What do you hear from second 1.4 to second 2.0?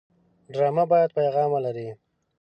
ولري